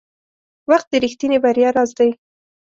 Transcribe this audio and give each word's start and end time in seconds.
•وخت 0.69 0.87
د 0.91 0.93
رښتیني 1.03 1.37
بریا 1.43 1.69
راز 1.75 1.91
دی. 1.97 2.09